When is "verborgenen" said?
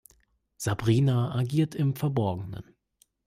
1.95-2.75